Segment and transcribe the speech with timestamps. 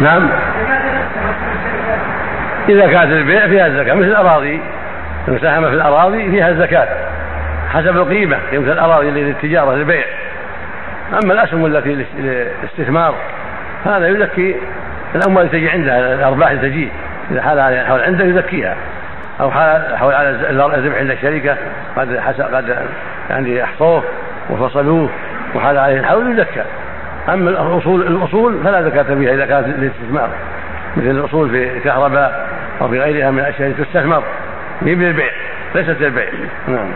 [0.00, 0.28] نعم.
[2.68, 4.60] إذا كانت البيع فيها الزكاة مثل الأراضي.
[5.28, 6.88] المساهمة في الأراضي فيها الزكاة
[7.68, 10.04] حسب القيمة قيمة الأراضي للتجارة للبيع
[11.24, 13.14] أما الأسهم التي للاستثمار
[13.84, 14.56] هذا يزكي
[15.14, 16.88] الأموال التي تجي عنده الأرباح التي تجي.
[17.30, 18.76] إذا حال حول عنده يزكيها.
[19.40, 19.50] أو
[19.96, 21.56] حول على الربح عند الشركة
[21.96, 22.76] قد قد
[23.30, 24.04] يعني أحصوه
[24.50, 25.10] وفصلوه
[25.54, 26.62] وحال عليه الحول يزكى.
[27.32, 30.30] أما الأصول الأصول فلا زكاة فيها إذا كانت للاستثمار.
[30.96, 32.48] مثل الأصول في الكهرباء
[32.80, 34.22] أو في غيرها من الأشياء التي تستثمر.
[34.80, 35.30] هي من البيع
[35.74, 36.28] ليست للبيع.
[36.68, 36.88] نعم.